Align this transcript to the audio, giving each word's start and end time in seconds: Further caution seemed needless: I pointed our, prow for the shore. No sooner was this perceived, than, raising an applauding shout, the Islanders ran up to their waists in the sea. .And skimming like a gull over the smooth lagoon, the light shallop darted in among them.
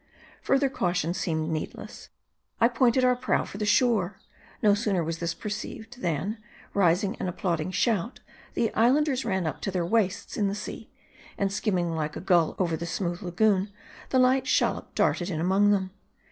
Further 0.41 0.67
caution 0.67 1.13
seemed 1.13 1.51
needless: 1.51 2.09
I 2.59 2.69
pointed 2.69 3.05
our, 3.05 3.15
prow 3.15 3.45
for 3.45 3.59
the 3.59 3.67
shore. 3.67 4.19
No 4.63 4.73
sooner 4.73 5.03
was 5.03 5.19
this 5.19 5.35
perceived, 5.35 6.01
than, 6.01 6.39
raising 6.73 7.15
an 7.17 7.27
applauding 7.27 7.69
shout, 7.69 8.19
the 8.55 8.73
Islanders 8.73 9.25
ran 9.25 9.45
up 9.45 9.61
to 9.61 9.69
their 9.69 9.85
waists 9.85 10.37
in 10.37 10.47
the 10.47 10.55
sea. 10.55 10.89
.And 11.37 11.53
skimming 11.53 11.93
like 11.95 12.15
a 12.15 12.19
gull 12.19 12.55
over 12.57 12.75
the 12.75 12.87
smooth 12.87 13.21
lagoon, 13.21 13.71
the 14.09 14.17
light 14.17 14.47
shallop 14.47 14.95
darted 14.95 15.29
in 15.29 15.39
among 15.39 15.69
them. 15.69 15.91